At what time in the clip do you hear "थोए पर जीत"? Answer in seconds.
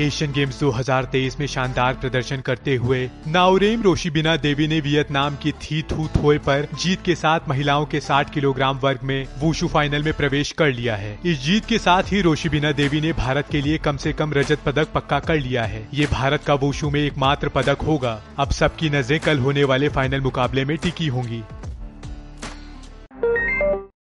6.16-7.02